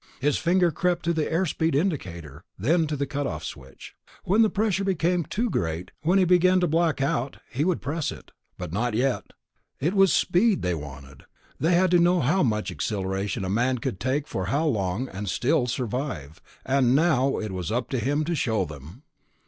His 0.19 0.39
finger 0.39 0.71
crept 0.71 1.05
to 1.05 1.13
the 1.13 1.31
air 1.31 1.45
speed 1.45 1.75
indicator, 1.75 2.43
then 2.57 2.87
to 2.87 2.95
the 2.95 3.05
cut 3.05 3.27
off 3.27 3.43
switch. 3.43 3.93
When 4.23 4.41
the 4.41 4.49
pressure 4.49 4.83
became 4.83 5.23
too 5.23 5.47
great, 5.47 5.91
when 6.01 6.17
he 6.17 6.25
began 6.25 6.59
to 6.61 6.67
black 6.67 7.03
out, 7.03 7.37
he 7.51 7.63
would 7.63 7.83
press 7.83 8.11
it. 8.11 8.31
But 8.57 8.73
not 8.73 8.95
yet. 8.95 9.33
It 9.79 9.93
was 9.93 10.11
speed 10.11 10.63
they 10.63 10.73
wanted; 10.73 11.25
they 11.59 11.73
had 11.75 11.91
to 11.91 11.99
know 11.99 12.19
how 12.19 12.41
much 12.41 12.71
accelleration 12.71 13.45
a 13.45 13.47
man 13.51 13.77
could 13.77 13.99
take 13.99 14.27
for 14.27 14.45
how 14.47 14.65
long 14.65 15.07
and 15.07 15.29
still 15.29 15.67
survive, 15.67 16.41
and 16.65 16.95
now 16.95 17.37
it 17.37 17.51
was 17.51 17.71
up 17.71 17.87
to 17.91 17.99
him 17.99 18.23
to 18.25 18.33
show 18.33 18.65
them. 18.65 19.03